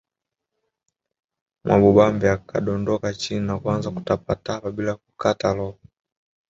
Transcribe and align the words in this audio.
Mwamubambe 1.63 2.27
akadondoka 2.35 3.07
chini 3.21 3.41
na 3.47 3.55
kuanza 3.59 3.87
kutapatapa 3.91 4.67
bila 4.71 4.93
kukata 5.01 5.49
roho 5.57 5.79